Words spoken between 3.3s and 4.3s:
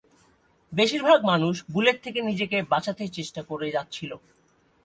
করে যাচ্ছিল।